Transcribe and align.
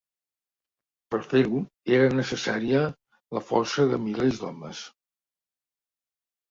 Per 1.15 1.19
a 1.25 1.25
fer-ho, 1.33 1.59
era 1.99 2.09
necessària 2.21 2.81
la 3.39 3.45
força 3.53 3.87
de 3.95 4.03
milers 4.09 4.43
d'homes. 4.43 4.85